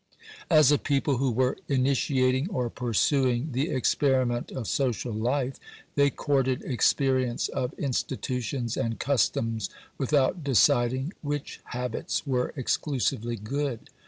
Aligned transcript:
As 0.49 0.71
a 0.71 0.79
people 0.79 1.17
who 1.17 1.29
were 1.29 1.59
initiating 1.67 2.49
or 2.49 2.71
pursuing 2.71 3.49
the 3.51 3.69
experiment 3.69 4.49
of 4.51 4.67
social 4.67 5.13
life, 5.13 5.59
they 5.93 6.09
courted 6.09 6.63
experience 6.63 7.49
of 7.49 7.73
institutions 7.77 8.75
and 8.77 8.97
customs 8.99 9.69
without 9.99 10.43
deciding 10.43 11.13
which 11.21 11.59
habits 11.65 12.25
were 12.25 12.51
exclusively 12.57 13.35
good. 13.35 13.91